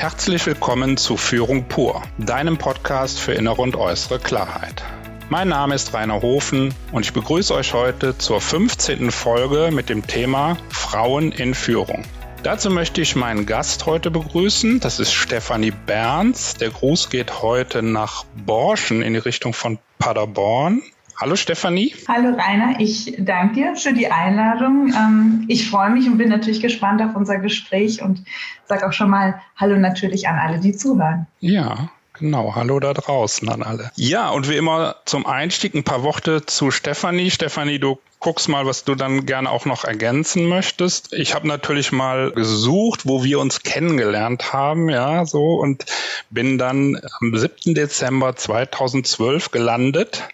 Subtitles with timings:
[0.00, 4.82] Herzlich willkommen zu Führung pur, deinem Podcast für innere und äußere Klarheit.
[5.28, 9.10] Mein Name ist Rainer Hofen und ich begrüße euch heute zur 15.
[9.10, 12.04] Folge mit dem Thema Frauen in Führung.
[12.42, 14.80] Dazu möchte ich meinen Gast heute begrüßen.
[14.80, 16.54] Das ist Stefanie Berns.
[16.54, 20.80] Der Gruß geht heute nach Borschen in die Richtung von Paderborn.
[21.20, 21.94] Hallo Stefanie.
[22.08, 24.88] Hallo Rainer, ich danke dir für die Einladung.
[24.88, 28.24] Ähm, ich freue mich und bin natürlich gespannt auf unser Gespräch und
[28.64, 31.26] sage auch schon mal Hallo natürlich an alle, die zuhören.
[31.40, 33.90] Ja, Genau, hallo da draußen an alle.
[33.96, 37.30] Ja, und wie immer zum Einstieg ein paar Worte zu Stefanie.
[37.30, 41.14] Stefanie, du guckst mal, was du dann gerne auch noch ergänzen möchtest.
[41.14, 45.86] Ich habe natürlich mal gesucht, wo wir uns kennengelernt haben, ja, so und
[46.28, 47.74] bin dann am 7.
[47.74, 50.28] Dezember 2012 gelandet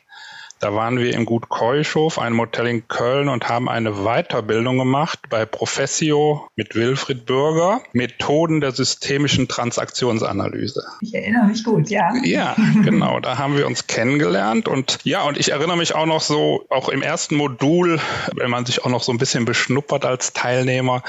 [0.58, 5.18] da waren wir im Gut Keuschof, einem Hotel in Köln und haben eine Weiterbildung gemacht
[5.28, 10.82] bei Professio mit Wilfried Bürger, Methoden der systemischen Transaktionsanalyse.
[11.02, 12.10] Ich erinnere mich gut, ja.
[12.24, 16.22] Ja, genau, da haben wir uns kennengelernt und ja, und ich erinnere mich auch noch
[16.22, 18.00] so, auch im ersten Modul,
[18.34, 21.02] wenn man sich auch noch so ein bisschen beschnuppert als Teilnehmer,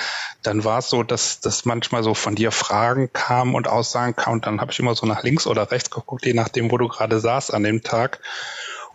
[0.43, 4.35] dann war es so, dass, dass manchmal so von dir Fragen kamen und Aussagen kamen
[4.35, 6.89] und dann habe ich immer so nach links oder rechts geguckt, je nachdem, wo du
[6.89, 8.19] gerade saßt an dem Tag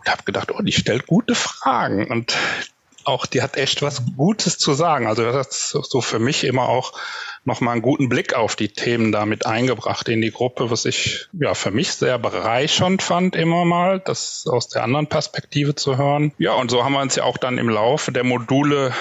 [0.03, 2.35] und habe gedacht, oh, die stellt gute Fragen und
[3.05, 5.07] auch die hat echt was Gutes zu sagen.
[5.07, 6.93] Also das ist so für mich immer auch
[7.45, 11.53] nochmal einen guten Blick auf die Themen damit eingebracht in die Gruppe, was ich ja
[11.53, 16.33] für mich sehr bereichernd fand, immer mal, das aus der anderen Perspektive zu hören.
[16.37, 18.93] Ja, und so haben wir uns ja auch dann im Laufe der Module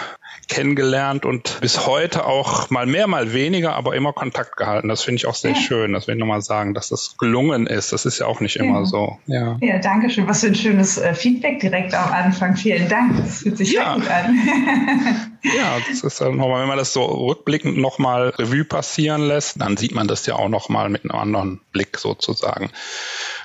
[0.49, 4.89] kennengelernt und bis heute auch mal mehr, mal weniger, aber immer Kontakt gehalten.
[4.89, 5.57] Das finde ich auch sehr ja.
[5.57, 5.93] schön.
[5.93, 7.93] Das will ich nochmal sagen, dass das gelungen ist.
[7.93, 8.85] Das ist ja auch nicht immer ja.
[8.85, 9.19] so.
[9.27, 9.57] Ja.
[9.61, 10.27] ja, danke schön.
[10.29, 12.57] Was für ein schönes äh, Feedback direkt am Anfang.
[12.57, 13.17] Vielen Dank.
[13.17, 13.95] Das fühlt sich ja.
[13.95, 14.37] gut an.
[15.43, 19.77] ja, das ist dann nochmal, wenn man das so rückblickend nochmal Revue passieren lässt, dann
[19.77, 22.71] sieht man das ja auch nochmal mit einem anderen Blick sozusagen.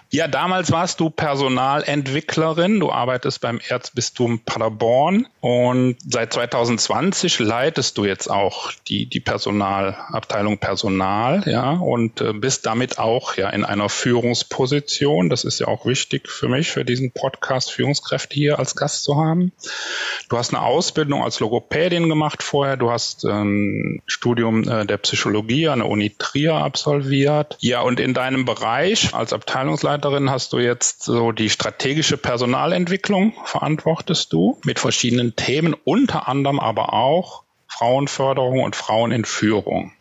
[0.10, 2.80] Ja, damals warst du Personalentwicklerin.
[2.80, 10.60] Du arbeitest beim Erzbistum Paderborn und seit 2020 leitest du jetzt auch die, die Personalabteilung
[10.60, 15.30] Personal, ja, und äh, bist damit auch ja in einer Führungsposition.
[15.30, 19.18] Das ist ja auch wichtig für mich, für diesen Podcast Führungskräfte hier als Gast zu
[19.18, 19.52] haben.
[20.30, 22.78] Du hast eine Ausbildung als Logopädin gemacht vorher.
[22.78, 27.58] Du hast ein ähm, Studium äh, der Psychologie an der Uni Trier absolviert.
[27.60, 33.34] Ja, und in deinem Bereich als Abteilungsleiter Abteilungsleiterin hast du jetzt so die strategische Personalentwicklung,
[33.46, 39.94] verantwortest du mit verschiedenen Themen, unter anderem aber auch Frauenförderung und Frauen in Führung.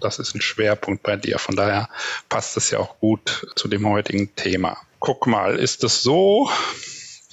[0.00, 1.38] Das ist ein Schwerpunkt bei dir.
[1.38, 1.88] Von daher
[2.28, 4.78] passt es ja auch gut zu dem heutigen Thema.
[5.00, 6.48] Guck mal, ist es so,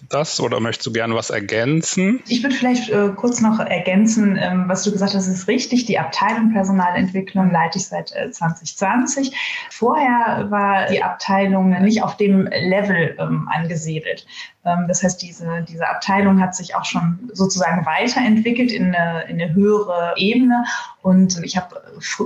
[0.09, 2.21] das oder möchtest du gerne was ergänzen?
[2.27, 5.85] Ich würde vielleicht äh, kurz noch ergänzen, ähm, was du gesagt hast, ist richtig.
[5.85, 9.35] Die Abteilung Personalentwicklung leite ich seit äh, 2020.
[9.69, 14.25] Vorher war die Abteilung nicht auf dem Level ähm, angesiedelt.
[14.67, 19.41] Ähm, das heißt, diese, diese Abteilung hat sich auch schon sozusagen weiterentwickelt in eine, in
[19.41, 20.65] eine höhere Ebene.
[21.07, 21.81] Und ich habe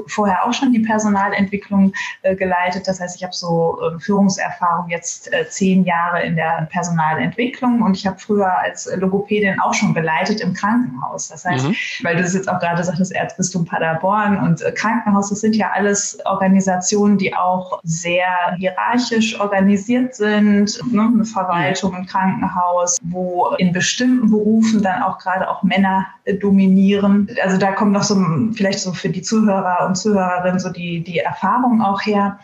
[0.07, 1.93] vorher auch schon die Personalentwicklung
[2.23, 2.87] äh, geleitet.
[2.87, 7.95] Das heißt, ich habe so äh, Führungserfahrung jetzt äh, zehn Jahre in der Personalentwicklung und
[7.95, 11.27] ich habe früher als Logopädin auch schon geleitet im Krankenhaus.
[11.27, 11.75] Das heißt, mhm.
[12.01, 15.69] weil du das jetzt auch gerade sagtest, Erzbistum Paderborn und äh, Krankenhaus, das sind ja
[15.71, 20.79] alles Organisationen, die auch sehr hierarchisch organisiert sind.
[20.91, 21.11] Ne?
[21.13, 26.35] Eine Verwaltung, ein Krankenhaus Krankenhaus, wo in bestimmten Berufen dann auch gerade auch Männer äh,
[26.35, 27.29] dominieren.
[27.43, 28.15] Also da kommt noch so
[28.53, 32.39] vielleicht so für die Zuhörer und Zuhörerinnen so die, die Erfahrung auch her.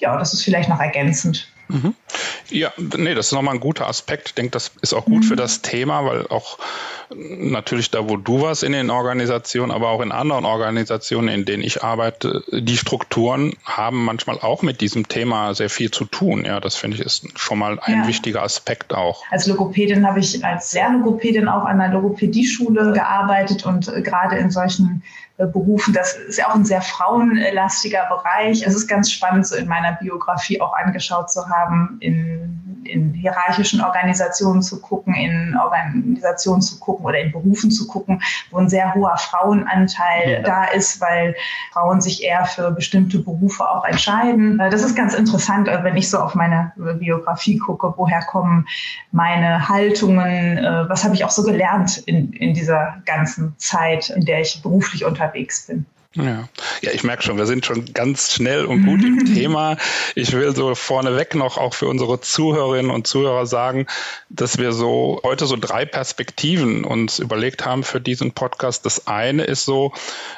[0.00, 1.48] Ja, das ist vielleicht noch ergänzend.
[1.68, 1.94] Mhm.
[2.50, 4.28] Ja, nee, das ist nochmal ein guter Aspekt.
[4.28, 5.28] Ich denke, das ist auch gut mhm.
[5.28, 6.58] für das Thema, weil auch
[7.16, 11.62] natürlich da, wo du warst in den Organisationen, aber auch in anderen Organisationen, in denen
[11.62, 16.44] ich arbeite, die Strukturen haben manchmal auch mit diesem Thema sehr viel zu tun.
[16.44, 18.08] Ja, das finde ich ist schon mal ein ja.
[18.08, 19.22] wichtiger Aspekt auch.
[19.30, 25.02] Als Logopädin habe ich als Lehrlogopädin auch an einer Logopädieschule gearbeitet und gerade in solchen
[25.33, 25.92] äh, Berufen.
[25.92, 28.64] Das ist ja auch ein sehr frauenlastiger Bereich.
[28.64, 33.80] Es ist ganz spannend, so in meiner Biografie auch angeschaut zu haben, in in hierarchischen
[33.80, 38.94] Organisationen zu gucken, in Organisationen zu gucken oder in Berufen zu gucken, wo ein sehr
[38.94, 40.42] hoher Frauenanteil ja.
[40.42, 41.34] da ist, weil
[41.72, 44.58] Frauen sich eher für bestimmte Berufe auch entscheiden.
[44.58, 48.66] Das ist ganz interessant, also wenn ich so auf meine Biografie gucke, woher kommen
[49.12, 54.24] meine Haltungen, äh, was habe ich auch so gelernt in, in dieser ganzen Zeit, in
[54.24, 55.86] der ich beruflich unterwegs bin.
[56.16, 56.48] Ja.
[56.80, 59.76] ja, ich merke schon, wir sind schon ganz schnell und gut im Thema.
[60.14, 63.86] Ich will so vorneweg noch auch für unsere Zuhörerinnen und Zuhörer sagen,
[64.28, 68.86] dass wir so heute so drei Perspektiven uns überlegt haben für diesen Podcast.
[68.86, 69.92] Das eine ist so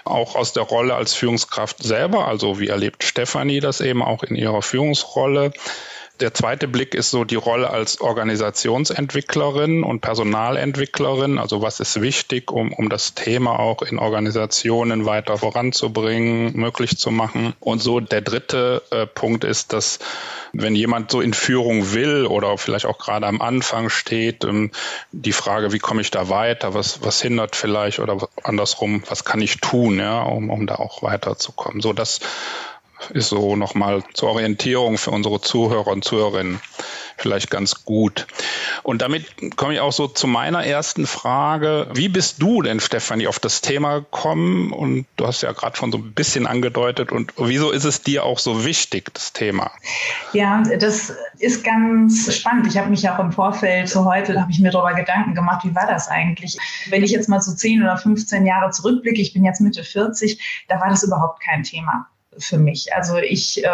[0.05, 4.35] auch aus der Rolle als Führungskraft selber, also wie erlebt Stefanie das eben auch in
[4.35, 5.53] ihrer Führungsrolle.
[6.21, 11.39] Der zweite Blick ist so die Rolle als Organisationsentwicklerin und Personalentwicklerin.
[11.39, 17.11] Also was ist wichtig, um, um das Thema auch in Organisationen weiter voranzubringen, möglich zu
[17.11, 17.55] machen.
[17.61, 19.99] Und so der dritte äh, Punkt ist, dass
[20.55, 24.71] wenn jemand so in Führung will oder vielleicht auch gerade am Anfang steht, ähm,
[25.13, 29.43] die Frage, wie komme ich da weiter, was, was hindert vielleicht oder andersrum, was kann
[29.43, 31.83] ich tun, ja, um, um da auch weiterzukommen.
[31.83, 32.21] So das
[33.11, 36.61] ist so nochmal zur Orientierung für unsere Zuhörer und Zuhörerinnen
[37.17, 38.27] vielleicht ganz gut.
[38.83, 41.89] Und damit komme ich auch so zu meiner ersten Frage.
[41.95, 44.73] Wie bist du denn, Stefanie, auf das Thema gekommen?
[44.73, 47.13] Und du hast ja gerade schon so ein bisschen angedeutet.
[47.13, 49.71] Und wieso ist es dir auch so wichtig, das Thema?
[50.33, 52.67] Ja, das ist ganz spannend.
[52.67, 55.75] Ich habe mich auch im Vorfeld zu heute, habe ich mir darüber Gedanken gemacht, wie
[55.75, 56.59] war das eigentlich?
[56.91, 60.67] Wenn ich jetzt mal so 10 oder 15 Jahre zurückblicke, ich bin jetzt Mitte 40,
[60.69, 62.93] da war das überhaupt kein Thema für mich.
[62.95, 63.69] Also ich äh,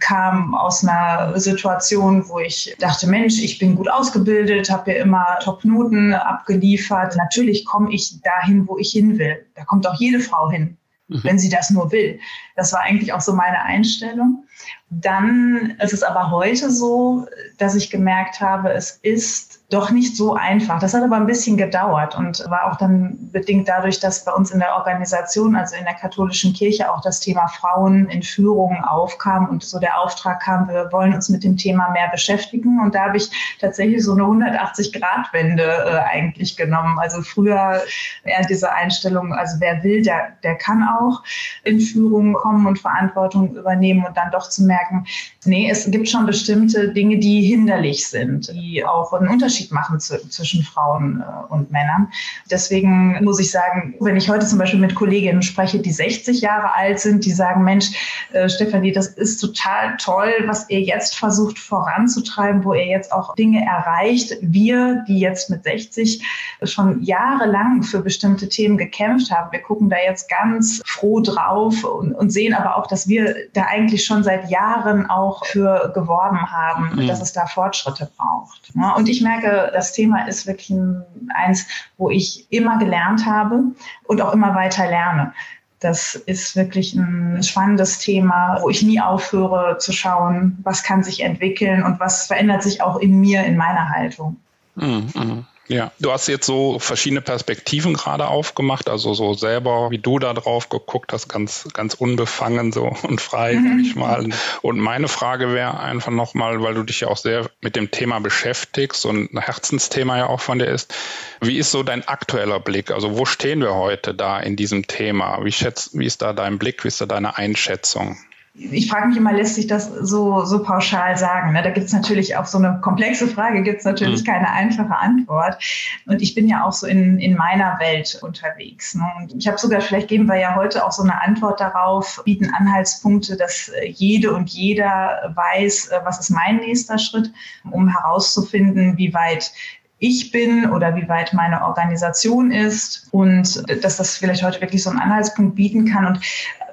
[0.00, 5.38] kam aus einer Situation, wo ich dachte, Mensch, ich bin gut ausgebildet, habe ja immer
[5.42, 7.16] Top-Noten abgeliefert.
[7.16, 9.44] Natürlich komme ich dahin, wo ich hin will.
[9.54, 10.76] Da kommt auch jede Frau hin,
[11.08, 11.20] mhm.
[11.24, 12.18] wenn sie das nur will.
[12.56, 14.44] Das war eigentlich auch so meine Einstellung.
[14.90, 17.26] Dann ist es aber heute so,
[17.58, 20.80] dass ich gemerkt habe, es ist doch nicht so einfach.
[20.80, 24.50] Das hat aber ein bisschen gedauert und war auch dann bedingt dadurch, dass bei uns
[24.50, 29.46] in der Organisation, also in der katholischen Kirche, auch das Thema Frauen in Führung aufkam
[29.50, 32.80] und so der Auftrag kam, wir wollen uns mit dem Thema mehr beschäftigen.
[32.80, 33.28] Und da habe ich
[33.60, 36.98] tatsächlich so eine 180-Grad-Wende äh, eigentlich genommen.
[36.98, 37.82] Also früher
[38.24, 41.22] eher diese Einstellung, also wer will, der, der kann auch
[41.64, 45.04] in Führung kommen und Verantwortung übernehmen und dann doch zu merken,
[45.44, 50.00] nee, es gibt schon bestimmte Dinge, die hinderlich sind, die auch einen Unterschied Unterschied machen
[50.00, 52.08] zu, zwischen Frauen äh, und Männern.
[52.50, 56.74] Deswegen muss ich sagen, wenn ich heute zum Beispiel mit Kolleginnen spreche, die 60 Jahre
[56.74, 57.90] alt sind, die sagen, Mensch,
[58.32, 63.34] äh, Stefanie, das ist total toll, was ihr jetzt versucht voranzutreiben, wo ihr jetzt auch
[63.34, 64.34] Dinge erreicht.
[64.40, 66.22] Wir, die jetzt mit 60
[66.62, 72.12] schon jahrelang für bestimmte Themen gekämpft haben, wir gucken da jetzt ganz froh drauf und,
[72.12, 76.96] und sehen aber auch, dass wir da eigentlich schon seit Jahren auch für geworben haben,
[76.96, 77.06] mhm.
[77.06, 78.68] dass es da Fortschritte braucht.
[78.96, 81.04] Und ich merke, denke, das Thema ist wirklich ein,
[81.34, 81.66] eins,
[81.96, 83.62] wo ich immer gelernt habe
[84.04, 85.32] und auch immer weiter lerne.
[85.80, 91.20] Das ist wirklich ein spannendes Thema, wo ich nie aufhöre zu schauen, was kann sich
[91.20, 94.36] entwickeln und was verändert sich auch in mir, in meiner Haltung.
[94.74, 95.46] Mhm.
[95.68, 100.32] Ja, du hast jetzt so verschiedene Perspektiven gerade aufgemacht, also so selber, wie du da
[100.32, 103.68] drauf geguckt hast, ganz, ganz unbefangen so und frei, mhm.
[103.68, 104.28] sag ich mal.
[104.62, 108.18] Und meine Frage wäre einfach nochmal, weil du dich ja auch sehr mit dem Thema
[108.18, 110.94] beschäftigst und ein Herzensthema ja auch von dir ist.
[111.40, 112.90] Wie ist so dein aktueller Blick?
[112.90, 115.44] Also wo stehen wir heute da in diesem Thema?
[115.44, 116.82] Wie schätzt, wie ist da dein Blick?
[116.84, 118.16] Wie ist da deine Einschätzung?
[118.58, 121.52] Ich frage mich immer, lässt sich das so, so pauschal sagen?
[121.52, 121.62] Ne?
[121.62, 124.26] Da gibt es natürlich auf so eine komplexe Frage gibt es natürlich mhm.
[124.26, 125.62] keine einfache Antwort.
[126.06, 128.94] Und ich bin ja auch so in, in meiner Welt unterwegs.
[128.94, 129.04] Ne?
[129.18, 132.50] Und ich habe sogar, vielleicht geben wir ja heute auch so eine Antwort darauf, bieten
[132.52, 137.32] Anhaltspunkte, dass äh, jede und jeder weiß, äh, was ist mein nächster Schritt,
[137.70, 139.52] um herauszufinden, wie weit
[140.00, 144.90] ich bin oder wie weit meine Organisation ist und dass das vielleicht heute wirklich so
[144.90, 146.06] einen Anhaltspunkt bieten kann.
[146.06, 146.20] Und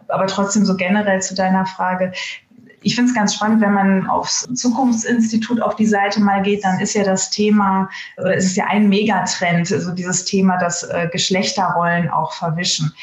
[0.07, 2.11] aber trotzdem so generell zu deiner Frage.
[2.81, 6.79] Ich finde es ganz spannend, wenn man aufs Zukunftsinstitut auf die Seite mal geht, dann
[6.79, 11.09] ist ja das Thema, oder es ist ja ein Megatrend, also dieses Thema, dass äh,
[11.11, 12.93] Geschlechterrollen auch verwischen.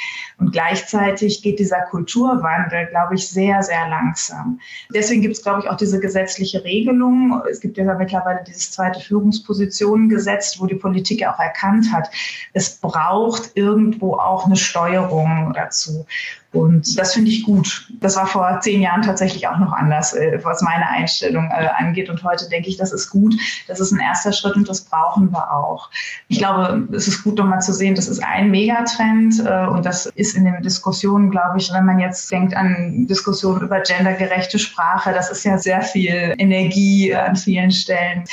[0.43, 4.59] Und gleichzeitig geht dieser Kulturwandel, glaube ich, sehr, sehr langsam.
[4.93, 7.41] Deswegen gibt es, glaube ich, auch diese gesetzliche Regelung.
[7.49, 12.11] Es gibt ja mittlerweile dieses zweite Führungspositionengesetz, wo die Politik ja auch erkannt hat,
[12.55, 16.07] es braucht irgendwo auch eine Steuerung dazu.
[16.53, 17.89] Und das finde ich gut.
[18.01, 22.11] Das war vor zehn Jahren tatsächlich auch noch anders, äh, was meine Einstellung äh, angeht.
[22.11, 23.35] Und heute denke ich, das ist gut.
[23.69, 25.89] Das ist ein erster Schritt und das brauchen wir auch.
[26.29, 30.07] Ich glaube, es ist gut, nochmal zu sehen, das ist ein Megatrend äh, und das
[30.07, 35.13] ist in den Diskussionen, glaube ich, wenn man jetzt denkt an Diskussionen über gendergerechte Sprache,
[35.13, 38.25] das ist ja sehr viel Energie an vielen Stellen.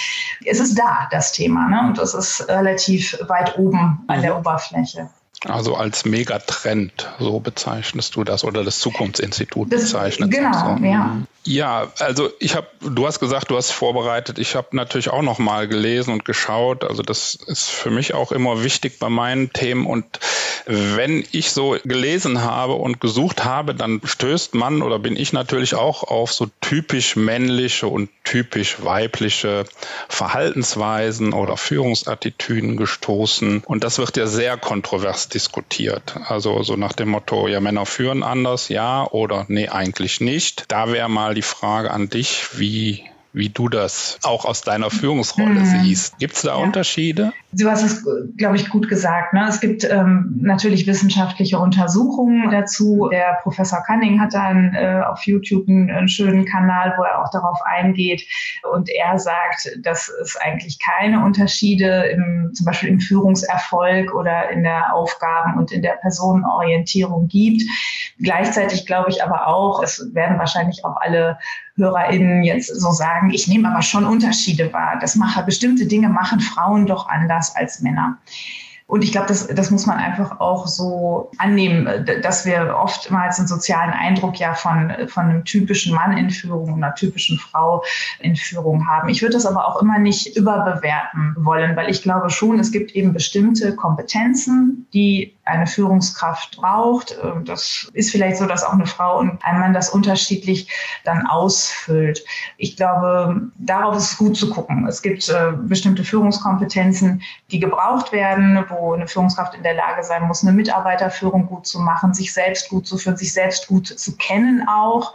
[0.46, 1.88] Es ist da, das Thema, ne?
[1.88, 5.10] und es ist relativ weit oben an der Oberfläche.
[5.46, 10.31] Also als Megatrend, so bezeichnest du das oder das Zukunftsinstitut das, bezeichnet.
[10.31, 10.86] Genau, so.
[10.86, 11.22] ja.
[11.46, 14.38] Ja, also ich habe, du hast gesagt, du hast vorbereitet.
[14.38, 16.84] Ich habe natürlich auch noch mal gelesen und geschaut.
[16.84, 19.86] Also das ist für mich auch immer wichtig bei meinen Themen.
[19.88, 20.19] Und
[20.65, 25.74] wenn ich so gelesen habe und gesucht habe, dann stößt man oder bin ich natürlich
[25.74, 29.65] auch auf so typisch männliche und typisch weibliche
[30.10, 33.63] Verhaltensweisen oder Führungsattitüden gestoßen.
[33.65, 36.15] Und das wird ja sehr kontrovers diskutiert.
[36.27, 40.65] Also so nach dem Motto, ja, Männer führen anders, ja oder nee, eigentlich nicht.
[40.67, 45.59] Da wäre mal die Frage an dich, wie wie du das auch aus deiner Führungsrolle
[45.59, 45.83] mhm.
[45.83, 46.17] siehst.
[46.17, 46.63] Gibt es da ja.
[46.63, 47.31] Unterschiede?
[47.51, 48.06] Du hast es,
[48.38, 49.34] glaube ich, gut gesagt.
[49.34, 49.44] Ne?
[49.50, 53.10] Es gibt ähm, natürlich wissenschaftliche Untersuchungen dazu.
[53.12, 57.32] Der Professor Cunning hat dann äh, auf YouTube einen, einen, schönen Kanal, wo er auch
[57.32, 58.22] darauf eingeht.
[58.72, 64.62] Und er sagt, dass es eigentlich keine Unterschiede im, zum Beispiel im Führungserfolg oder in
[64.62, 67.63] der Aufgaben- und in der Personenorientierung gibt.
[68.20, 71.39] Gleichzeitig glaube ich aber auch, es werden wahrscheinlich auch alle
[71.79, 74.98] HörerInnen jetzt so sagen, ich nehme aber schon Unterschiede wahr.
[75.01, 78.17] Das mache, bestimmte Dinge machen Frauen doch anders als Männer.
[78.89, 83.48] Und ich glaube, das, das muss man einfach auch so annehmen, dass wir oftmals einen
[83.48, 87.84] sozialen Eindruck ja von, von einem typischen Mann in Führung, einer typischen Frau
[88.19, 89.10] in Führung haben.
[89.10, 92.96] Ich würde das aber auch immer nicht überbewerten wollen, weil ich glaube schon, es gibt
[92.96, 97.18] eben bestimmte Kompetenzen, die eine Führungskraft braucht.
[97.24, 100.70] Ähm, das ist vielleicht so, dass auch eine Frau und ein Mann das unterschiedlich
[101.03, 102.24] dann ausfüllt.
[102.58, 104.88] Ich glaube, darauf ist es gut zu gucken.
[104.88, 110.24] Es gibt äh, bestimmte Führungskompetenzen, die gebraucht werden, wo eine Führungskraft in der Lage sein
[110.24, 114.15] muss, eine Mitarbeiterführung gut zu machen, sich selbst gut zu führen, sich selbst gut zu
[114.18, 115.13] kennen auch.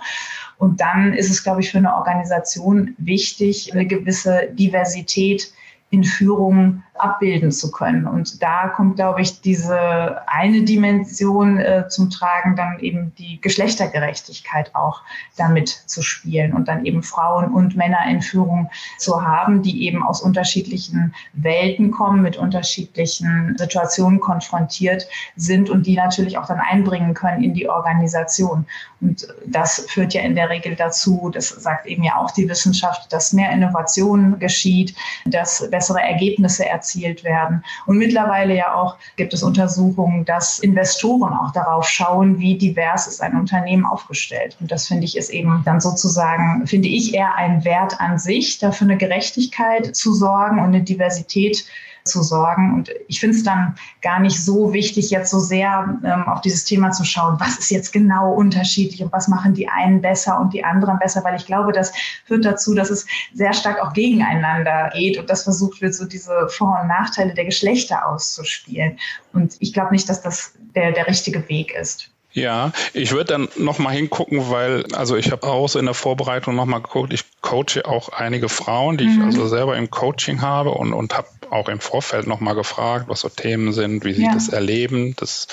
[0.58, 5.52] Und dann ist es, glaube ich, für eine Organisation wichtig, eine gewisse Diversität
[5.90, 8.06] in Führung abbilden zu können.
[8.06, 14.74] Und da kommt, glaube ich, diese eine Dimension äh, zum Tragen, dann eben die Geschlechtergerechtigkeit
[14.74, 15.02] auch
[15.36, 20.02] damit zu spielen und dann eben Frauen und Männer in Führung zu haben, die eben
[20.02, 25.06] aus unterschiedlichen Welten kommen, mit unterschiedlichen Situationen konfrontiert
[25.36, 28.66] sind und die natürlich auch dann einbringen können in die Organisation.
[29.02, 33.12] Und das führt ja in der Regel dazu, das sagt eben ja auch die Wissenschaft,
[33.12, 34.94] dass mehr Innovation geschieht,
[35.26, 37.64] dass bessere Ergebnisse erzielt erzielt werden.
[37.86, 43.20] Und mittlerweile ja auch gibt es Untersuchungen, dass Investoren auch darauf schauen, wie divers ist
[43.20, 44.56] ein Unternehmen aufgestellt.
[44.60, 48.58] Und das finde ich ist eben dann sozusagen, finde ich eher ein Wert an sich,
[48.58, 51.64] dafür eine Gerechtigkeit zu sorgen und eine Diversität
[52.06, 52.74] zu sorgen.
[52.74, 56.64] Und ich finde es dann gar nicht so wichtig, jetzt so sehr ähm, auf dieses
[56.64, 60.52] Thema zu schauen, was ist jetzt genau unterschiedlich und was machen die einen besser und
[60.52, 61.94] die anderen besser, weil ich glaube, das
[62.26, 66.48] führt dazu, dass es sehr stark auch gegeneinander geht und das versucht wird, so diese
[66.48, 68.98] Vor- und Nachteile der Geschlechter auszuspielen.
[69.32, 72.10] Und ich glaube nicht, dass das der, der richtige Weg ist.
[72.34, 76.56] Ja, ich würde dann nochmal hingucken, weil, also ich habe auch so in der Vorbereitung
[76.56, 79.20] nochmal geguckt, ich coache auch einige Frauen, die mhm.
[79.20, 83.20] ich also selber im Coaching habe und, und habe auch im Vorfeld nochmal gefragt, was
[83.20, 84.34] so Themen sind, wie sie ja.
[84.34, 85.46] das erleben, das,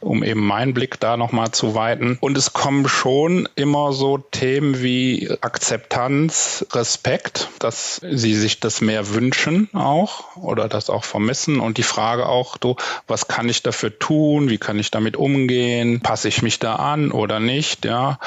[0.00, 2.18] um eben meinen Blick da nochmal zu weiten.
[2.20, 9.14] Und es kommen schon immer so Themen wie Akzeptanz, Respekt, dass sie sich das mehr
[9.14, 13.98] wünschen auch oder das auch vermissen und die Frage auch, du, was kann ich dafür
[13.98, 18.18] tun, wie kann ich damit umgehen, passe ich mich da an oder nicht, ja.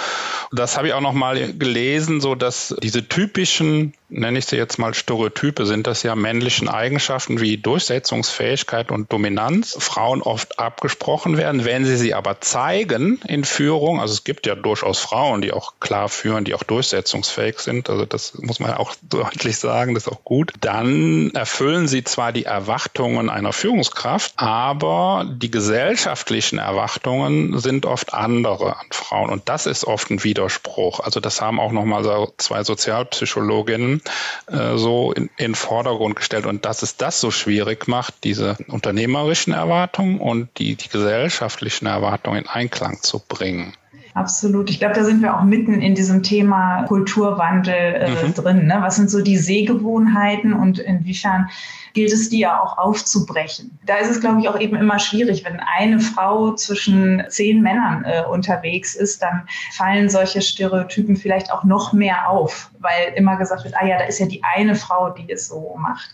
[0.51, 4.93] Das habe ich auch nochmal gelesen, so dass diese typischen nenne ich sie jetzt mal
[4.93, 9.75] Stereotype, sind das ja männlichen Eigenschaften wie Durchsetzungsfähigkeit und Dominanz.
[9.79, 13.99] Frauen oft abgesprochen werden, wenn sie sie aber zeigen in Führung.
[13.99, 17.89] Also es gibt ja durchaus Frauen, die auch klar führen, die auch durchsetzungsfähig sind.
[17.89, 20.53] Also das muss man auch deutlich sagen, das ist auch gut.
[20.61, 28.77] Dann erfüllen sie zwar die Erwartungen einer Führungskraft, aber die gesellschaftlichen Erwartungen sind oft andere
[28.77, 29.29] an Frauen.
[29.29, 30.99] Und das ist oft ein Widerspruch.
[30.99, 34.02] Also das haben auch nochmal so zwei Sozialpsychologinnen
[34.47, 39.53] äh, so in, in Vordergrund gestellt und dass es das so schwierig macht, diese unternehmerischen
[39.53, 43.75] Erwartungen und die, die gesellschaftlichen Erwartungen in Einklang zu bringen.
[44.13, 44.69] Absolut.
[44.69, 48.33] Ich glaube, da sind wir auch mitten in diesem Thema Kulturwandel äh, mhm.
[48.35, 48.67] drin.
[48.67, 48.77] Ne?
[48.79, 51.49] Was sind so die Sehgewohnheiten und inwiefern
[51.93, 53.77] gilt es, die ja auch aufzubrechen?
[53.85, 55.43] Da ist es, glaube ich, auch eben immer schwierig.
[55.45, 61.63] Wenn eine Frau zwischen zehn Männern äh, unterwegs ist, dann fallen solche Stereotypen vielleicht auch
[61.63, 65.09] noch mehr auf, weil immer gesagt wird, ah ja, da ist ja die eine Frau,
[65.09, 66.13] die es so macht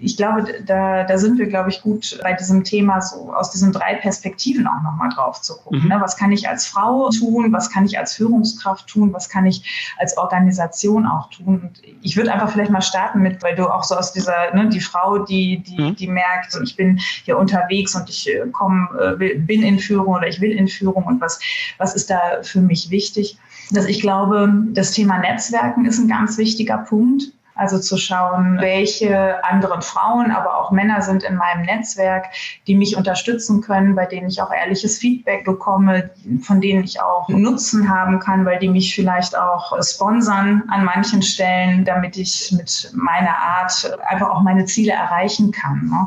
[0.00, 3.72] ich glaube, da, da sind wir, glaube ich, gut bei diesem Thema so aus diesen
[3.72, 5.82] drei Perspektiven auch nochmal drauf zu gucken.
[5.82, 5.88] Mhm.
[5.88, 5.98] Ne?
[6.00, 7.52] Was kann ich als Frau tun?
[7.52, 9.12] Was kann ich als Führungskraft tun?
[9.12, 11.60] Was kann ich als Organisation auch tun?
[11.62, 14.68] Und ich würde einfach vielleicht mal starten mit, weil du auch so aus dieser, ne,
[14.68, 15.96] die Frau, die, die, mhm.
[15.96, 20.28] die merkt, ich bin hier unterwegs und ich äh, komme, äh, bin in Führung oder
[20.28, 21.40] ich will in Führung und was,
[21.78, 23.38] was ist da für mich wichtig?
[23.70, 27.32] Dass ich glaube, das Thema Netzwerken ist ein ganz wichtiger Punkt.
[27.60, 32.26] Also zu schauen, welche anderen Frauen, aber auch Männer sind in meinem Netzwerk,
[32.66, 36.10] die mich unterstützen können, bei denen ich auch ehrliches Feedback bekomme,
[36.42, 41.22] von denen ich auch Nutzen haben kann, weil die mich vielleicht auch sponsern an manchen
[41.22, 45.88] Stellen, damit ich mit meiner Art einfach auch meine Ziele erreichen kann.
[45.88, 46.06] Ne?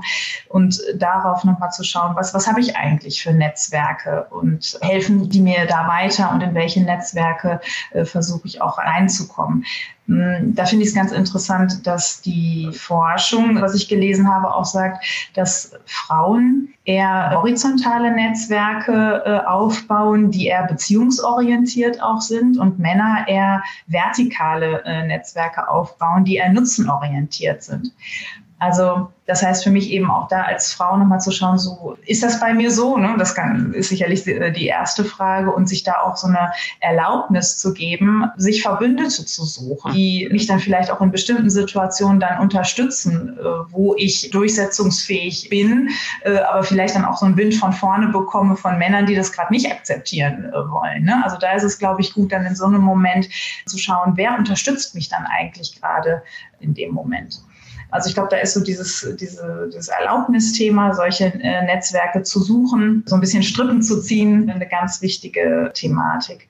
[0.50, 5.42] Und darauf nochmal zu schauen, was, was habe ich eigentlich für Netzwerke und helfen die
[5.42, 7.60] mir da weiter und in welche Netzwerke
[7.92, 9.66] äh, versuche ich auch reinzukommen.
[10.08, 14.66] Hm, da finde ich es ganz interessant, dass die Forschung, was ich gelesen habe, auch
[14.66, 23.26] sagt, dass Frauen eher horizontale Netzwerke äh, aufbauen, die eher beziehungsorientiert auch sind und Männer
[23.28, 27.92] eher vertikale äh, Netzwerke aufbauen, die eher nutzenorientiert sind.
[28.64, 32.24] Also das heißt für mich eben auch da als Frau nochmal zu schauen, so ist
[32.24, 32.98] das bei mir so?
[32.98, 33.16] Ne?
[33.18, 37.74] Das kann, ist sicherlich die erste Frage und sich da auch so eine Erlaubnis zu
[37.74, 43.38] geben, sich Verbündete zu suchen, die mich dann vielleicht auch in bestimmten Situationen dann unterstützen,
[43.38, 45.90] äh, wo ich durchsetzungsfähig bin,
[46.24, 49.34] äh, aber vielleicht dann auch so einen Wind von vorne bekomme von Männern, die das
[49.34, 51.04] gerade nicht akzeptieren äh, wollen.
[51.04, 51.22] Ne?
[51.24, 53.28] Also da ist es, glaube ich, gut, dann in so einem Moment
[53.66, 56.24] zu schauen, wer unterstützt mich dann eigentlich gerade
[56.60, 57.42] in dem Moment.
[57.94, 63.04] Also ich glaube, da ist so dieses, diese, dieses Erlaubnisthema, solche äh, Netzwerke zu suchen,
[63.06, 66.50] so ein bisschen Strippen zu ziehen, eine ganz wichtige Thematik.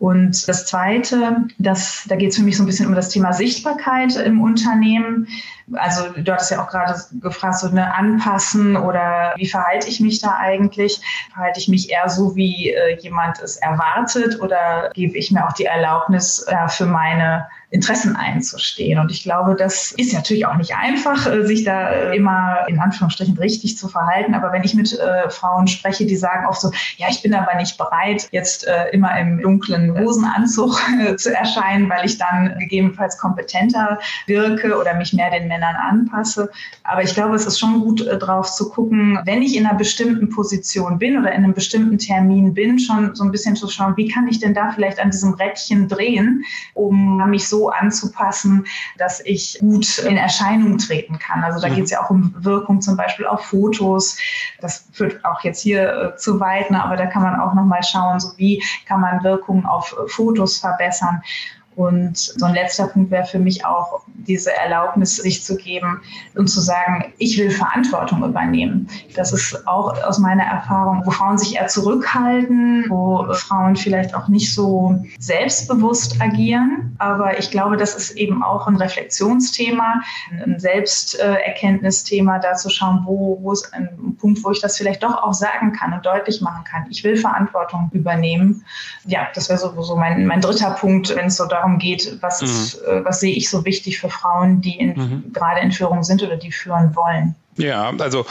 [0.00, 3.32] Und das Zweite, das, da geht es für mich so ein bisschen um das Thema
[3.32, 5.28] Sichtbarkeit im Unternehmen.
[5.74, 10.20] Also du hattest ja auch gerade gefragt, so eine Anpassen oder wie verhalte ich mich
[10.20, 11.00] da eigentlich?
[11.32, 15.52] Verhalte ich mich eher so, wie äh, jemand es erwartet oder gebe ich mir auch
[15.52, 18.98] die Erlaubnis äh, für meine Interessen einzustehen.
[18.98, 22.80] Und ich glaube, das ist natürlich auch nicht einfach, äh, sich da äh, immer in
[22.80, 24.34] Anführungsstrichen richtig zu verhalten.
[24.34, 27.54] Aber wenn ich mit äh, Frauen spreche, die sagen oft so, ja, ich bin aber
[27.54, 33.18] nicht bereit, jetzt äh, immer im dunklen Hosenanzug äh, zu erscheinen, weil ich dann gegebenenfalls
[33.18, 36.50] kompetenter wirke oder mich mehr den Männern anpasse.
[36.84, 39.78] Aber ich glaube, es ist schon gut äh, drauf zu gucken, wenn ich in einer
[39.78, 43.96] bestimmten Position bin oder in einem bestimmten Termin bin, schon so ein bisschen zu schauen,
[43.96, 48.64] wie kann ich denn da vielleicht an diesem Rädchen drehen, um mich so anzupassen,
[48.96, 51.44] dass ich gut in Erscheinung treten kann.
[51.44, 54.16] Also da geht es ja auch um Wirkung zum Beispiel auf Fotos.
[54.60, 56.82] Das führt auch jetzt hier äh, zu weit, ne?
[56.82, 60.58] aber da kann man auch nochmal schauen, so wie kann man Wirkung auf äh, Fotos
[60.58, 61.22] verbessern.
[61.80, 66.02] Und so ein letzter Punkt wäre für mich auch diese Erlaubnis, sich zu geben
[66.34, 68.86] und zu sagen, ich will Verantwortung übernehmen.
[69.16, 74.28] Das ist auch aus meiner Erfahrung, wo Frauen sich eher zurückhalten, wo Frauen vielleicht auch
[74.28, 76.94] nicht so selbstbewusst agieren.
[76.98, 80.02] Aber ich glaube, das ist eben auch ein Reflexionsthema,
[80.44, 85.22] ein Selbsterkenntnisthema, da zu schauen, wo, wo ist ein Punkt, wo ich das vielleicht doch
[85.22, 86.86] auch sagen kann und deutlich machen kann.
[86.90, 88.64] Ich will Verantwortung übernehmen.
[89.06, 92.40] Ja, das wäre so, mein, mein dritter Punkt, wenn es so darum darum geht, was,
[92.40, 92.48] mhm.
[92.48, 95.32] ist, äh, was sehe ich so wichtig für Frauen, die in, mhm.
[95.32, 97.34] gerade in Führung sind oder die führen wollen.
[97.56, 98.26] Ja, also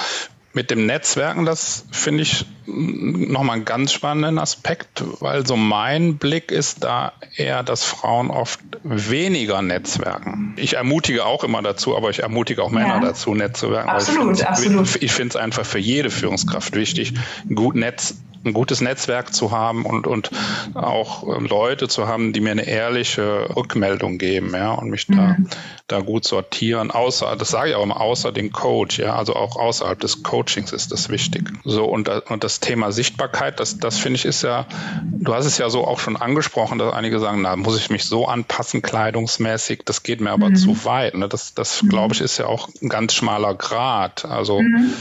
[0.51, 6.51] mit dem Netzwerken, das finde ich nochmal einen ganz spannenden Aspekt, weil so mein Blick
[6.51, 10.53] ist da eher, dass Frauen oft weniger netzwerken.
[10.57, 12.99] Ich ermutige auch immer dazu, aber ich ermutige auch Männer ja.
[12.99, 13.89] dazu, Netzwerken.
[13.89, 15.01] Absolut, absolut.
[15.01, 17.13] Ich finde es einfach für jede Führungskraft wichtig,
[17.53, 20.31] gut Netz ein gutes Netzwerk zu haben und, und
[20.73, 25.35] auch ähm, Leute zu haben, die mir eine ehrliche Rückmeldung geben, ja, und mich da,
[25.37, 25.47] mhm.
[25.87, 26.91] da gut sortieren.
[26.91, 30.71] Außer, das sage ich auch immer, außer den Coach, ja, also auch außerhalb des Coachings
[30.71, 31.49] ist das wichtig.
[31.65, 34.65] So, und, und das Thema Sichtbarkeit, das, das finde ich ist ja,
[35.03, 38.05] du hast es ja so auch schon angesprochen, dass einige sagen, na, muss ich mich
[38.05, 40.55] so anpassen, kleidungsmäßig, das geht mir aber mhm.
[40.55, 41.15] zu weit.
[41.15, 41.27] Ne?
[41.27, 41.89] Das, das mhm.
[41.89, 44.25] glaube ich, ist ja auch ein ganz schmaler Grad.
[44.25, 44.93] Also, mhm.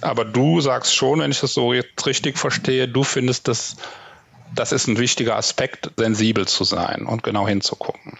[0.00, 3.76] aber du sagst schon, wenn ich das so jetzt richtig verstehe, verstehe, du findest, dass
[4.54, 8.18] das ist ein wichtiger Aspekt, sensibel zu sein und genau hinzugucken.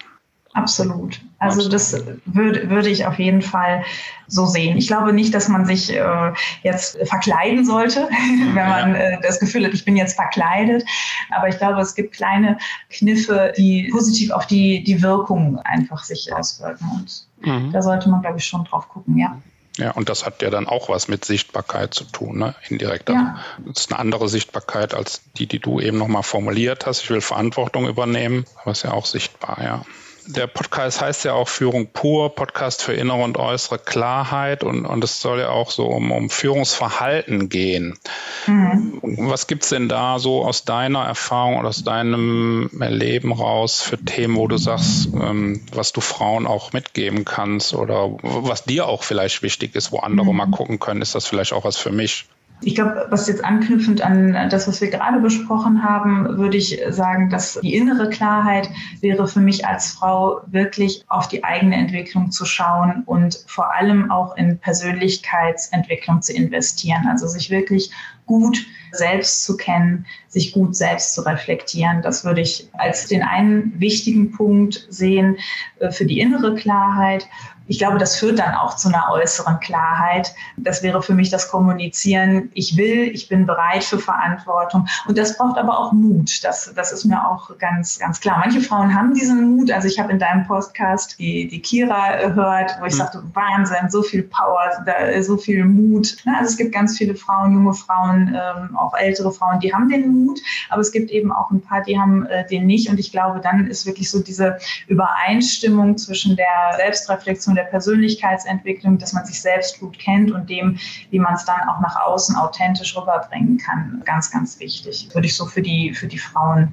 [0.54, 1.20] Absolut.
[1.38, 1.94] Also das
[2.26, 3.84] würde, würde ich auf jeden Fall
[4.28, 4.76] so sehen.
[4.76, 8.08] Ich glaube nicht, dass man sich äh, jetzt verkleiden sollte,
[8.54, 10.84] wenn man äh, das Gefühl hat, ich bin jetzt verkleidet.
[11.30, 12.58] Aber ich glaube, es gibt kleine
[12.90, 16.86] Kniffe, die positiv auf die, die Wirkung einfach sich auswirken.
[16.96, 17.72] Und mhm.
[17.72, 19.38] da sollte man, glaube ich, schon drauf gucken, ja.
[19.78, 22.54] Ja, und das hat ja dann auch was mit Sichtbarkeit zu tun, ne?
[22.68, 23.08] indirekt.
[23.08, 23.42] Ja.
[23.64, 27.02] Das ist eine andere Sichtbarkeit als die, die du eben nochmal formuliert hast.
[27.02, 29.84] Ich will Verantwortung übernehmen, aber ist ja auch sichtbar, ja.
[30.26, 35.04] Der Podcast heißt ja auch Führung pur, Podcast für innere und äußere Klarheit und, und
[35.04, 37.98] es soll ja auch so um, um Führungsverhalten gehen.
[38.46, 39.00] Mhm.
[39.02, 44.36] Was gibt's denn da so aus deiner Erfahrung oder aus deinem Erleben raus für Themen,
[44.36, 49.42] wo du sagst, ähm, was du Frauen auch mitgeben kannst oder was dir auch vielleicht
[49.42, 50.36] wichtig ist, wo andere mhm.
[50.36, 52.26] mal gucken können, ist das vielleicht auch was für mich?
[52.64, 57.28] Ich glaube, was jetzt anknüpfend an das, was wir gerade besprochen haben, würde ich sagen,
[57.28, 58.70] dass die innere Klarheit
[59.00, 64.10] wäre für mich als Frau wirklich auf die eigene Entwicklung zu schauen und vor allem
[64.10, 67.06] auch in Persönlichkeitsentwicklung zu investieren.
[67.08, 67.90] Also sich wirklich
[68.32, 72.02] gut selbst zu kennen, sich gut selbst zu reflektieren.
[72.02, 75.36] Das würde ich als den einen wichtigen Punkt sehen
[75.80, 77.26] äh, für die innere Klarheit
[77.66, 80.34] ich glaube, das führt dann auch zu einer äußeren Klarheit.
[80.56, 82.50] Das wäre für mich das Kommunizieren.
[82.54, 84.88] Ich will, ich bin bereit für Verantwortung.
[85.06, 86.42] Und das braucht aber auch Mut.
[86.42, 88.38] Das, das ist mir auch ganz, ganz klar.
[88.40, 89.70] Manche Frauen haben diesen Mut.
[89.70, 92.98] Also ich habe in deinem Podcast die, die Kira gehört, wo ich mhm.
[92.98, 94.84] sagte, Wahnsinn, so viel Power,
[95.20, 96.16] so viel Mut.
[96.26, 100.08] Also es gibt ganz viele Frauen, junge Frauen, ähm, auch ältere Frauen, die haben den
[100.08, 100.40] Mut.
[100.68, 102.88] Aber es gibt eben auch ein paar, die haben äh, den nicht.
[102.88, 104.58] Und ich glaube, dann ist wirklich so diese
[104.88, 110.78] Übereinstimmung zwischen der Selbstreflexion der Persönlichkeitsentwicklung, dass man sich selbst gut kennt und dem,
[111.10, 114.02] wie man es dann auch nach außen authentisch rüberbringen kann.
[114.04, 115.08] Ganz, ganz wichtig.
[115.12, 116.72] Würde ich so für die, für die Frauen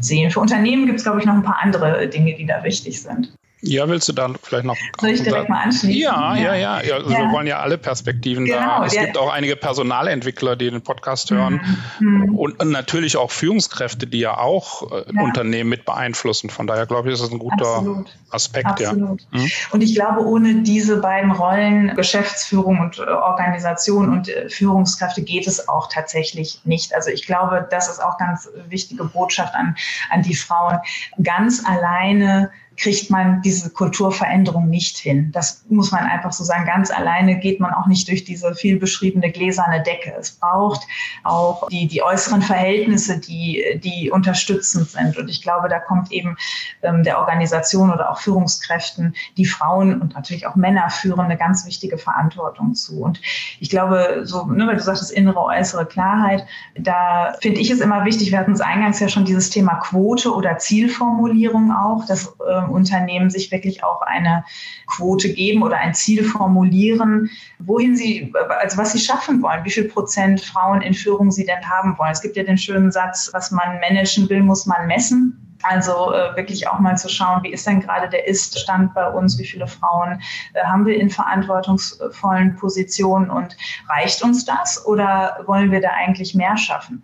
[0.00, 0.30] sehen.
[0.30, 3.34] Für Unternehmen gibt es, glaube ich, noch ein paar andere Dinge, die da wichtig sind.
[3.66, 4.76] Ja, willst du da vielleicht noch?
[5.00, 6.00] Soll ich direkt mal anschließen?
[6.00, 6.82] Ja, ja, ja.
[6.82, 6.94] ja.
[6.94, 7.18] Also ja.
[7.18, 8.86] Wir wollen ja alle Perspektiven genau, da.
[8.86, 9.04] Es ja.
[9.04, 11.60] gibt auch einige Personalentwickler, die den Podcast hören
[12.00, 12.36] mhm.
[12.36, 16.50] und, und, natürlich auch Führungskräfte, die ja auch äh, Unternehmen mit beeinflussen.
[16.50, 18.14] Von daher glaube ich, ist das ein guter Absolut.
[18.30, 18.66] Aspekt.
[18.66, 19.22] Absolut.
[19.32, 19.40] Ja.
[19.40, 19.50] Mhm.
[19.70, 25.46] Und ich glaube, ohne diese beiden Rollen, Geschäftsführung und äh, Organisation und äh, Führungskräfte, geht
[25.46, 26.94] es auch tatsächlich nicht.
[26.94, 29.76] Also ich glaube, das ist auch ganz wichtige Botschaft an,
[30.10, 30.78] an die Frauen.
[31.22, 35.30] Ganz alleine kriegt man diese Kulturveränderung nicht hin.
[35.32, 36.66] Das muss man einfach so sagen.
[36.66, 40.14] Ganz alleine geht man auch nicht durch diese viel beschriebene gläserne Decke.
[40.18, 40.82] Es braucht
[41.22, 45.16] auch die, die äußeren Verhältnisse, die, die unterstützend sind.
[45.16, 46.36] Und ich glaube, da kommt eben
[46.82, 51.66] ähm, der Organisation oder auch Führungskräften, die Frauen und natürlich auch Männer führen, eine ganz
[51.66, 53.00] wichtige Verantwortung zu.
[53.00, 53.20] Und
[53.60, 56.44] ich glaube, so, ne, weil du sagst, das innere, äußere Klarheit,
[56.78, 60.34] da finde ich es immer wichtig, wir hatten es eingangs ja schon dieses Thema Quote
[60.34, 64.44] oder Zielformulierung auch, dass äh, Unternehmen sich wirklich auch eine
[64.86, 69.84] Quote geben oder ein Ziel formulieren, wohin sie, also was sie schaffen wollen, wie viel
[69.84, 72.12] Prozent Frauen in Führung sie denn haben wollen.
[72.12, 75.53] Es gibt ja den schönen Satz, was man managen will, muss man messen.
[75.64, 79.38] Also äh, wirklich auch mal zu schauen, wie ist denn gerade der Ist-Stand bei uns,
[79.38, 80.20] wie viele Frauen
[80.52, 83.56] äh, haben wir in verantwortungsvollen Positionen und
[83.88, 87.02] reicht uns das oder wollen wir da eigentlich mehr schaffen?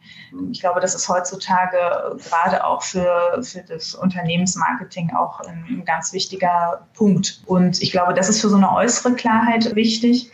[0.53, 6.13] Ich glaube, das ist heutzutage gerade auch für, für das Unternehmensmarketing auch ein, ein ganz
[6.13, 7.43] wichtiger Punkt.
[7.47, 10.31] Und ich glaube, das ist für so eine äußere Klarheit wichtig.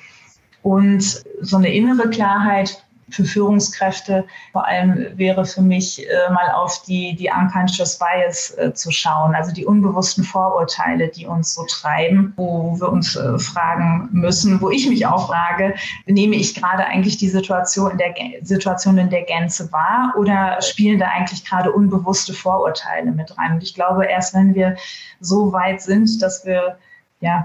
[0.62, 6.82] Und so eine innere Klarheit, für Führungskräfte vor allem wäre für mich äh, mal auf
[6.82, 12.32] die, die unconscious bias äh, zu schauen, also die unbewussten Vorurteile, die uns so treiben,
[12.36, 15.74] wo wir uns äh, fragen müssen, wo ich mich auch frage,
[16.06, 20.98] nehme ich gerade eigentlich die Situation in der Situation in der Gänze wahr oder spielen
[20.98, 23.52] da eigentlich gerade unbewusste Vorurteile mit rein?
[23.52, 24.76] Und ich glaube, erst wenn wir
[25.20, 26.78] so weit sind, dass wir
[27.20, 27.44] ja,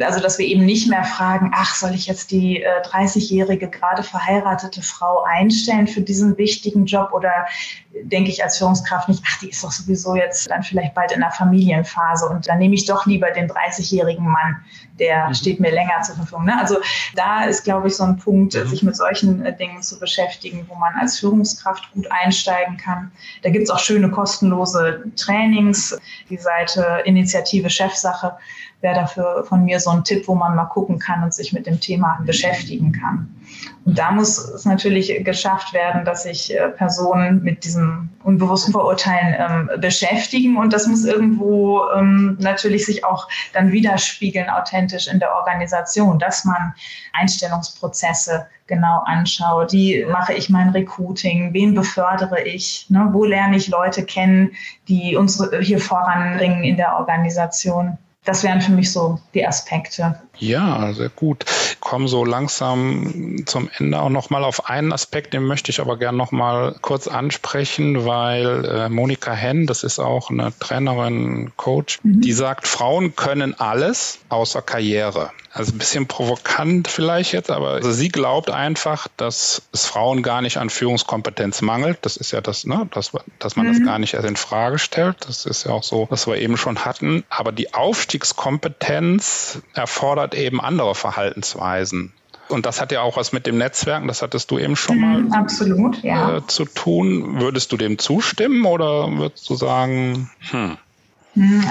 [0.00, 4.02] also dass wir eben nicht mehr fragen, ach, soll ich jetzt die äh, 30-jährige gerade
[4.02, 7.46] verheiratete Frau einstellen für diesen wichtigen Job oder
[8.04, 11.20] denke ich als Führungskraft nicht, ach, die ist doch sowieso jetzt dann vielleicht bald in
[11.20, 14.56] der Familienphase und dann nehme ich doch lieber den 30-jährigen Mann,
[14.98, 15.34] der mhm.
[15.34, 16.44] steht mir länger zur Verfügung.
[16.44, 16.58] Ne?
[16.58, 16.76] Also
[17.14, 18.66] da ist, glaube ich, so ein Punkt, mhm.
[18.66, 23.10] sich mit solchen äh, Dingen zu beschäftigen, wo man als Führungskraft gut einsteigen kann.
[23.42, 25.98] Da gibt es auch schöne kostenlose Trainings,
[26.30, 28.36] die Seite Initiative Chefsache
[28.80, 31.66] wäre dafür von mir so ein Tipp, wo man mal gucken kann und sich mit
[31.66, 33.34] dem Thema beschäftigen kann.
[33.84, 39.34] Und da muss es natürlich geschafft werden, dass sich äh, Personen mit diesen unbewussten Verurteilen
[39.38, 40.56] ähm, beschäftigen.
[40.56, 46.44] Und das muss irgendwo ähm, natürlich sich auch dann widerspiegeln, authentisch in der Organisation, dass
[46.44, 46.74] man
[47.12, 49.72] Einstellungsprozesse genau anschaut.
[49.72, 51.52] Wie mache ich mein Recruiting?
[51.52, 52.86] Wen befördere ich?
[52.90, 53.08] Ne?
[53.12, 54.50] Wo lerne ich Leute kennen,
[54.88, 57.96] die uns hier voranbringen in der Organisation?
[58.28, 60.20] Das wären für mich so die Aspekte.
[60.36, 61.46] Ja, sehr gut.
[61.70, 65.96] Ich komme so langsam zum Ende auch nochmal auf einen Aspekt, den möchte ich aber
[65.96, 72.20] gerne nochmal kurz ansprechen, weil äh, Monika Henn, das ist auch eine Trainerin, Coach, mhm.
[72.20, 75.30] die sagt, Frauen können alles außer Karriere.
[75.52, 80.42] Also ein bisschen provokant vielleicht jetzt, aber also sie glaubt einfach, dass es Frauen gar
[80.42, 81.98] nicht an Führungskompetenz mangelt.
[82.02, 83.72] Das ist ja das, ne, dass, dass man mhm.
[83.72, 85.16] das gar nicht erst in Frage stellt.
[85.26, 87.24] Das ist ja auch so, was wir eben schon hatten.
[87.30, 92.12] Aber die Aufstiegskompetenz erfordert eben andere Verhaltensweisen.
[92.48, 95.18] Und das hat ja auch was mit dem Netzwerken, das hattest du eben schon mal
[95.20, 96.38] mhm, absolut, ja.
[96.38, 97.40] äh, zu tun.
[97.40, 100.78] Würdest du dem zustimmen oder würdest du sagen, hm,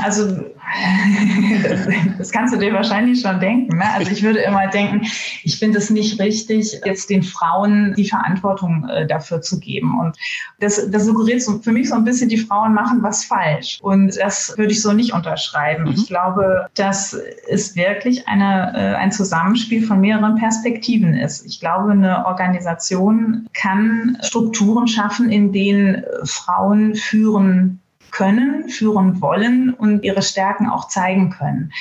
[0.04, 0.28] also
[2.18, 3.78] das kannst du dir wahrscheinlich schon denken.
[3.78, 3.86] Ne?
[3.94, 5.08] Also ich würde immer denken,
[5.44, 10.00] ich finde es nicht richtig, jetzt den Frauen die Verantwortung äh, dafür zu geben.
[10.00, 10.18] Und
[10.60, 13.80] das, das suggeriert so, für mich so ein bisschen, die Frauen machen was falsch.
[13.82, 15.86] Und das würde ich so nicht unterschreiben.
[15.86, 15.92] Mhm.
[15.92, 17.18] Ich glaube, dass
[17.50, 21.46] es wirklich eine, äh, ein Zusammenspiel von mehreren Perspektiven ist.
[21.46, 27.80] Ich glaube, eine Organisation kann Strukturen schaffen, in denen Frauen führen
[28.18, 31.72] können, führen wollen und ihre Stärken auch zeigen können.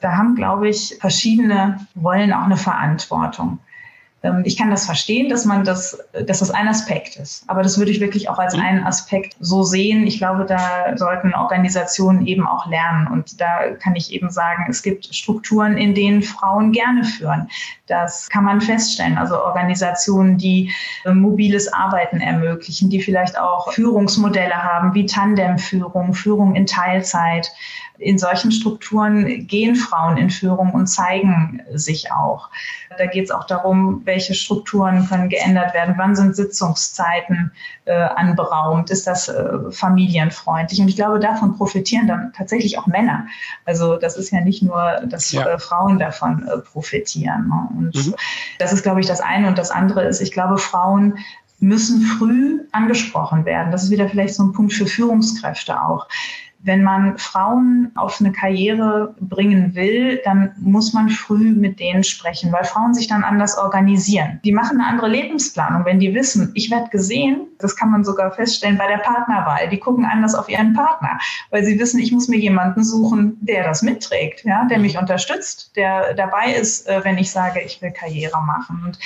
[0.00, 3.58] Da haben, glaube ich, verschiedene Rollen auch eine Verantwortung.
[4.22, 7.44] Ähm, ich kann das verstehen, dass man das, dass das ein Aspekt ist.
[7.46, 10.06] Aber das würde ich wirklich auch als einen Aspekt so sehen.
[10.06, 13.06] Ich glaube, da sollten Organisationen eben auch lernen.
[13.06, 17.48] Und da kann ich eben sagen, es gibt Strukturen, in denen Frauen gerne führen.
[17.86, 19.18] Das kann man feststellen.
[19.18, 20.72] Also Organisationen, die
[21.04, 27.50] äh, mobiles Arbeiten ermöglichen, die vielleicht auch Führungsmodelle haben, wie Tandemführung, Führung in Teilzeit
[28.00, 32.48] in solchen Strukturen gehen Frauen in Führung und zeigen sich auch.
[32.96, 37.52] Da geht es auch darum, welche Strukturen können geändert werden, wann sind Sitzungszeiten
[37.84, 40.80] äh, anberaumt, ist das äh, familienfreundlich.
[40.80, 43.26] Und ich glaube, davon profitieren dann tatsächlich auch Männer.
[43.64, 45.46] Also das ist ja nicht nur, dass ja.
[45.46, 47.48] äh, Frauen davon äh, profitieren.
[47.48, 47.68] Ne?
[47.78, 48.14] Und mhm.
[48.58, 49.46] das ist, glaube ich, das eine.
[49.46, 51.18] Und das andere ist, ich glaube, Frauen
[51.60, 53.70] müssen früh angesprochen werden.
[53.70, 56.08] Das ist wieder vielleicht so ein Punkt für Führungskräfte auch
[56.62, 62.52] wenn man Frauen auf eine Karriere bringen will, dann muss man früh mit denen sprechen,
[62.52, 64.40] weil Frauen sich dann anders organisieren.
[64.44, 68.32] Die machen eine andere Lebensplanung, wenn die wissen, ich werde gesehen, das kann man sogar
[68.32, 69.68] feststellen bei der Partnerwahl.
[69.70, 71.18] Die gucken anders auf ihren Partner,
[71.50, 75.76] weil sie wissen, ich muss mir jemanden suchen, der das mitträgt, ja, der mich unterstützt,
[75.76, 78.82] der dabei ist, äh, wenn ich sage, ich will Karriere machen.
[78.84, 78.98] Und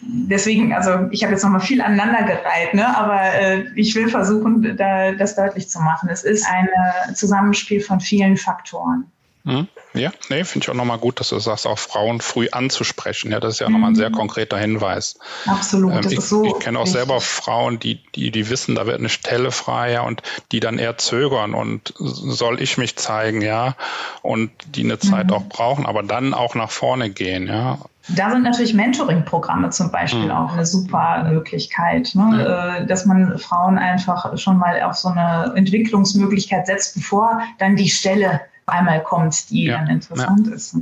[0.00, 2.96] deswegen, also ich habe jetzt nochmal viel aneinandergereiht, ne?
[2.96, 6.08] aber äh, ich will versuchen, da, das deutlich zu machen.
[6.10, 9.10] Es ist ein Zusammenspiel von vielen Faktoren.
[9.44, 9.68] Hm?
[9.94, 13.30] Ja, nee, finde ich auch nochmal gut, dass du sagst, auch Frauen früh anzusprechen.
[13.30, 13.74] Ja, das ist ja mhm.
[13.74, 15.18] nochmal ein sehr konkreter Hinweis.
[15.46, 16.44] Absolut, ähm, das ich, ist so.
[16.44, 20.02] Ich kenne auch selber Frauen, die, die, die wissen, da wird eine Stelle frei, ja,
[20.02, 23.76] und die dann eher zögern und soll ich mich zeigen, ja,
[24.22, 25.32] und die eine Zeit mhm.
[25.32, 27.78] auch brauchen, aber dann auch nach vorne gehen, ja.
[28.08, 30.30] Da sind natürlich Mentoring-Programme zum Beispiel mhm.
[30.30, 32.80] auch eine super Möglichkeit, ne?
[32.82, 37.88] Äh, dass man Frauen einfach schon mal auf so eine Entwicklungsmöglichkeit setzt, bevor dann die
[37.88, 39.78] Stelle einmal kommt, die ja.
[39.78, 40.54] dann interessant ja.
[40.54, 40.76] ist.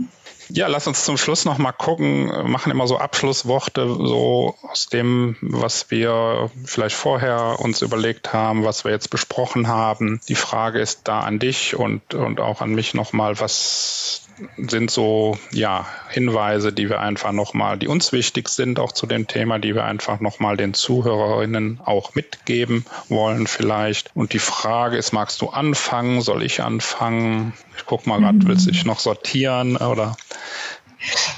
[0.51, 4.89] Ja, lass uns zum Schluss noch mal gucken, wir machen immer so Abschlussworte so aus
[4.89, 10.21] dem, was wir vielleicht vorher uns überlegt haben, was wir jetzt besprochen haben.
[10.29, 14.24] Die Frage ist da an dich und, und auch an mich noch mal, was
[14.57, 19.27] sind so ja Hinweise, die wir einfach nochmal, die uns wichtig sind, auch zu dem
[19.27, 24.11] Thema, die wir einfach nochmal den Zuhörerinnen auch mitgeben wollen vielleicht.
[24.15, 26.21] Und die Frage ist, magst du anfangen?
[26.21, 27.53] Soll ich anfangen?
[27.77, 30.17] Ich guck mal gerade, willst du dich noch sortieren oder?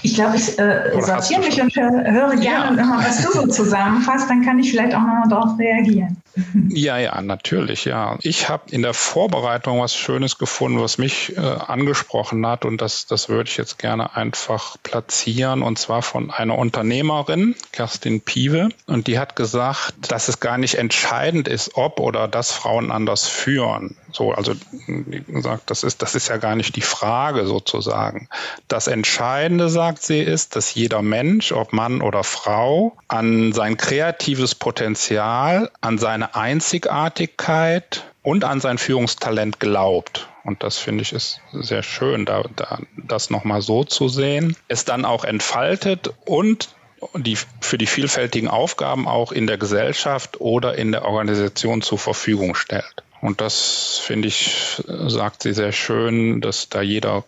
[0.02, 2.98] Ich glaube, ich äh, sortiere mich und höre, höre gerne, ja.
[2.98, 6.16] was du so zusammenfasst, dann kann ich vielleicht auch nochmal darauf reagieren.
[6.68, 8.18] Ja, ja, natürlich, ja.
[8.20, 13.06] Ich habe in der Vorbereitung was Schönes gefunden, was mich äh, angesprochen hat und das,
[13.06, 19.06] das würde ich jetzt gerne einfach platzieren und zwar von einer Unternehmerin, Kerstin Pieve, und
[19.06, 23.96] die hat gesagt, dass es gar nicht entscheidend ist, ob oder dass Frauen anders führen.
[24.12, 24.54] So, also
[24.86, 28.28] wie gesagt, das ist, das ist ja gar nicht die Frage sozusagen.
[28.66, 34.54] Das Entscheidende, sagt sie, ist, dass jeder Mensch, ob Mann oder Frau, an sein kreatives
[34.54, 40.28] Potenzial, an seine seine Einzigartigkeit und an sein Führungstalent glaubt.
[40.44, 44.56] Und das finde ich ist sehr schön, da, da das nochmal so zu sehen.
[44.68, 46.70] Es dann auch entfaltet und
[47.14, 52.54] die für die vielfältigen Aufgaben auch in der Gesellschaft oder in der Organisation zur Verfügung
[52.54, 53.02] stellt.
[53.20, 57.24] Und das finde ich, sagt sie sehr schön, dass da jeder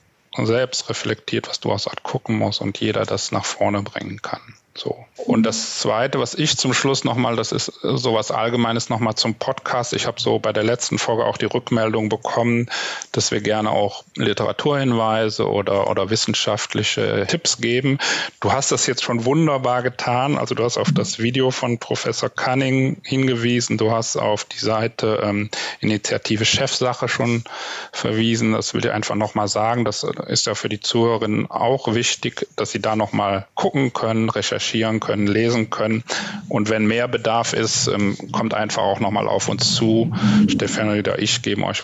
[0.46, 4.40] selbst reflektiert, was du Art gucken muss und jeder das nach vorne bringen kann.
[4.78, 4.96] So.
[5.26, 9.92] Und das Zweite, was ich zum Schluss nochmal, das ist sowas Allgemeines nochmal zum Podcast.
[9.92, 12.70] Ich habe so bei der letzten Folge auch die Rückmeldung bekommen,
[13.10, 17.98] dass wir gerne auch Literaturhinweise oder, oder wissenschaftliche Tipps geben.
[18.40, 20.38] Du hast das jetzt schon wunderbar getan.
[20.38, 23.76] Also du hast auf das Video von Professor Cunning hingewiesen.
[23.76, 27.42] Du hast auf die Seite ähm, Initiative Chefsache schon
[27.90, 28.52] verwiesen.
[28.52, 29.84] Das will ich einfach nochmal sagen.
[29.84, 34.67] Das ist ja für die Zuhörerinnen auch wichtig, dass sie da nochmal gucken können, recherchieren
[35.00, 36.04] können, lesen können.
[36.48, 40.12] Und wenn mehr Bedarf ist, ähm, kommt einfach auch nochmal auf uns zu.
[40.48, 41.82] Stefanie oder ich geben euch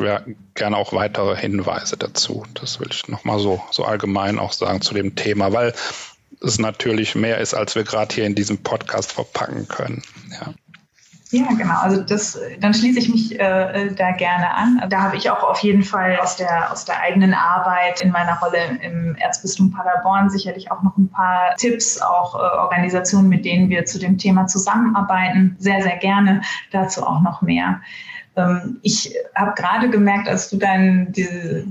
[0.54, 2.44] gerne auch weitere Hinweise dazu.
[2.54, 5.74] Das will ich nochmal so, so allgemein auch sagen zu dem Thema, weil
[6.40, 10.02] es natürlich mehr ist, als wir gerade hier in diesem Podcast verpacken können.
[10.30, 10.54] Ja.
[11.34, 11.80] Ja, genau.
[11.80, 14.80] Also das, dann schließe ich mich äh, da gerne an.
[14.88, 18.38] Da habe ich auch auf jeden Fall aus der, aus der eigenen Arbeit in meiner
[18.38, 23.68] Rolle im Erzbistum Paderborn sicherlich auch noch ein paar Tipps, auch äh, Organisationen, mit denen
[23.68, 25.56] wir zu dem Thema zusammenarbeiten.
[25.58, 26.42] Sehr, sehr gerne.
[26.70, 27.80] Dazu auch noch mehr.
[28.36, 31.66] Ähm, ich habe gerade gemerkt, als du dein, diese,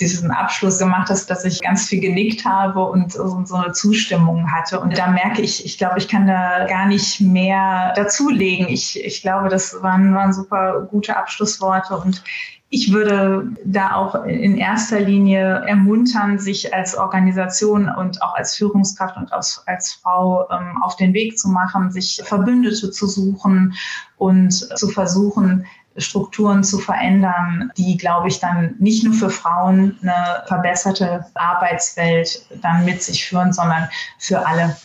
[0.00, 4.80] diesen Abschluss gemacht hast, dass ich ganz viel genickt habe und so eine Zustimmung hatte.
[4.80, 8.68] Und da merke ich, ich glaube, ich kann da gar nicht mehr dazulegen.
[8.68, 12.22] Ich, ich glaube, das waren, waren super gute Abschlussworte und
[12.70, 19.16] ich würde da auch in erster Linie ermuntern, sich als Organisation und auch als Führungskraft
[19.16, 23.72] und als, als Frau ähm, auf den Weg zu machen, sich Verbündete zu suchen
[24.18, 25.64] und zu versuchen,
[25.98, 32.84] Strukturen zu verändern, die, glaube ich, dann nicht nur für Frauen eine verbesserte Arbeitswelt dann
[32.84, 34.76] mit sich führen, sondern für alle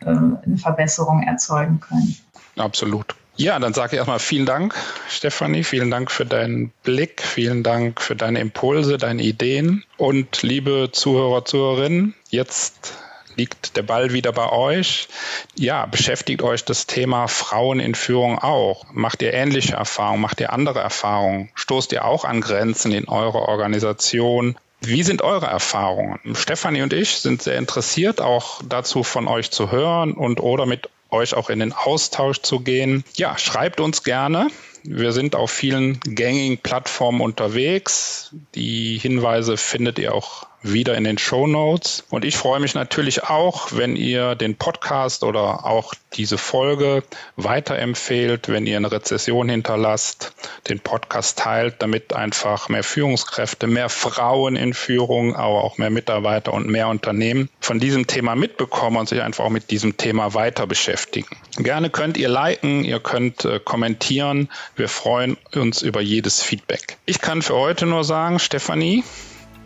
[0.00, 2.16] äh, eine Verbesserung erzeugen können.
[2.56, 3.14] Absolut.
[3.36, 4.74] Ja, dann sage ich erstmal vielen Dank,
[5.08, 5.62] Stefanie.
[5.62, 7.22] Vielen Dank für deinen Blick.
[7.22, 9.84] Vielen Dank für deine Impulse, deine Ideen.
[9.96, 12.98] Und liebe Zuhörer, Zuhörerinnen, jetzt
[13.38, 15.08] liegt der Ball wieder bei euch.
[15.54, 18.84] Ja, beschäftigt euch das Thema Frauen in Führung auch?
[18.92, 20.20] Macht ihr ähnliche Erfahrungen?
[20.20, 21.50] Macht ihr andere Erfahrungen?
[21.54, 24.58] Stoßt ihr auch an Grenzen in eurer Organisation?
[24.80, 26.18] Wie sind eure Erfahrungen?
[26.34, 30.88] Stefanie und ich sind sehr interessiert, auch dazu von euch zu hören und oder mit
[31.10, 33.04] euch auch in den Austausch zu gehen.
[33.14, 34.48] Ja, schreibt uns gerne.
[34.82, 38.34] Wir sind auf vielen gängigen Plattformen unterwegs.
[38.54, 42.04] Die Hinweise findet ihr auch wieder in den Show Notes.
[42.10, 47.02] Und ich freue mich natürlich auch, wenn ihr den Podcast oder auch diese Folge
[47.36, 50.32] weiterempfehlt, wenn ihr eine Rezession hinterlasst,
[50.68, 56.52] den Podcast teilt, damit einfach mehr Führungskräfte, mehr Frauen in Führung, aber auch mehr Mitarbeiter
[56.52, 60.66] und mehr Unternehmen von diesem Thema mitbekommen und sich einfach auch mit diesem Thema weiter
[60.66, 61.28] beschäftigen.
[61.56, 64.48] Gerne könnt ihr liken, ihr könnt äh, kommentieren.
[64.76, 66.96] Wir freuen uns über jedes Feedback.
[67.06, 69.04] Ich kann für heute nur sagen, Stefanie,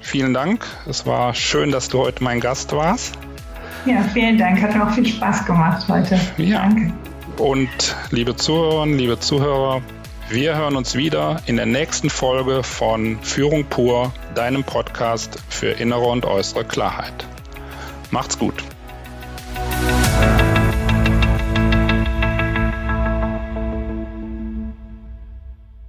[0.02, 0.66] vielen Dank.
[0.88, 3.14] Es war schön, dass du heute mein Gast warst.
[3.86, 4.60] Ja, vielen Dank.
[4.60, 6.20] Hat mir auch viel Spaß gemacht heute.
[6.36, 6.60] Ja.
[6.60, 6.92] Danke.
[7.38, 9.82] Und liebe Zuhörerinnen, liebe Zuhörer,
[10.28, 16.06] wir hören uns wieder in der nächsten Folge von Führung pur, deinem Podcast für innere
[16.06, 17.26] und äußere Klarheit.
[18.10, 18.62] Macht's gut.